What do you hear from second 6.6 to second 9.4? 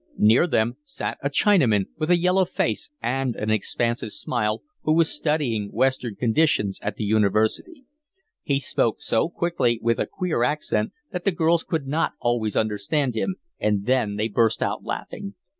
at the University. He spoke so